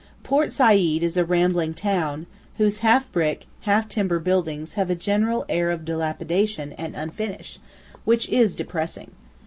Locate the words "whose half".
2.57-3.11